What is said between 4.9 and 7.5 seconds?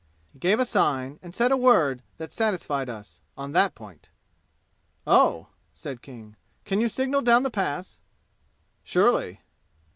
"Oh!" said King. "Can you signal down